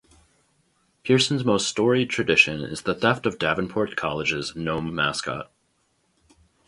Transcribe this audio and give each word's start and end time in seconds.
Pierson's 1.03 1.45
most 1.45 1.67
storied 1.69 2.09
tradition 2.09 2.61
is 2.61 2.81
the 2.81 2.95
theft 2.95 3.27
of 3.27 3.37
Davenport 3.37 3.95
College's 3.95 4.55
gnome 4.55 4.95
mascot. 4.95 5.51